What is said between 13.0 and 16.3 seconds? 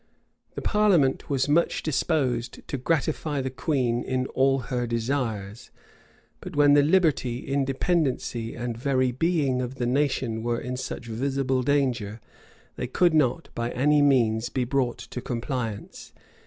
not by any means be brought to compliance.